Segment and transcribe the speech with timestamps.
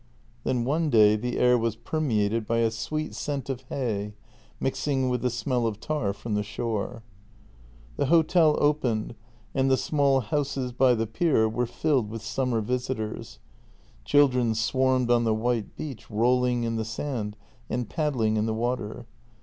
[0.43, 4.15] Then one day the air was permeated by a sweet scent of hay,
[4.59, 7.03] mixing with the smell of tar from the shore.
[7.97, 9.13] The hotel opened,
[9.53, 13.37] and the small houses by the pier were filled with summer visitors;
[14.03, 17.37] children swarmed on the white beach, rolling in the sand
[17.69, 19.05] and paddling in the water.